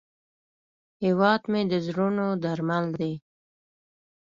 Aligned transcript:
هیواد 1.03 1.41
مې 1.51 1.61
د 1.71 1.73
زړونو 1.85 2.27
درمل 2.43 2.85
دی 2.99 3.13